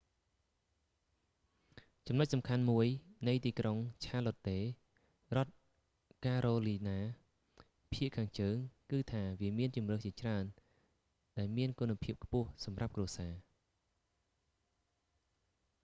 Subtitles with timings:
[2.07, 2.87] ចំនុចសំខាន់មួយ
[3.27, 5.53] នៃទីក្រុងឆារឡុតតេ charlotte រដ្ឋ
[6.25, 6.99] ការ៉ូលីណា
[7.93, 8.55] ភាគខាងជើង
[8.91, 10.45] គឺថាវាមានជម្រើសជាច្រើន
[11.37, 11.47] ដែល
[11.79, 13.33] គុណភាពខ្ពស់សម្រាប់គ្រួសារ